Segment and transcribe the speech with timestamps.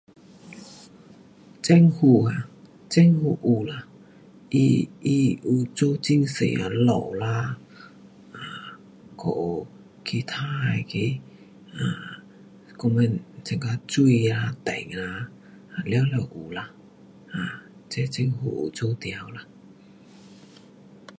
[1.61, 2.49] 政府啊，
[2.89, 3.87] 政府有啦，
[4.49, 4.57] 它，
[5.03, 7.59] 它有做很多的路啦。
[8.33, 8.37] um
[9.21, 9.67] 还有
[10.03, 11.19] 其他那个
[11.77, 12.23] um
[12.79, 15.29] 我们这个水呀，电啊，
[15.85, 16.71] 全部有啦，
[17.87, 19.45] 这政府有做掉啦。